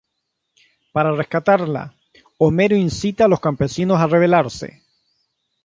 [0.93, 1.93] Para rescatarla,
[2.39, 4.81] Homero incita a los campesinos a rebelarse.